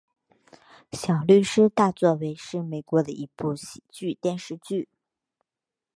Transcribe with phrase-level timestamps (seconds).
[0.93, 4.89] 小律师大作为是美国的一部喜剧电视剧。